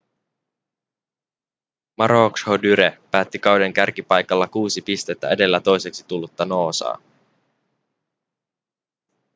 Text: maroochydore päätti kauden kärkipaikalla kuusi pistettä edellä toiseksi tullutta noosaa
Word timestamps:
maroochydore 1.97 2.99
päätti 3.11 3.39
kauden 3.39 3.73
kärkipaikalla 3.73 4.47
kuusi 4.47 4.81
pistettä 4.81 5.29
edellä 5.29 5.59
toiseksi 5.59 6.05
tullutta 6.07 6.45
noosaa 6.45 6.97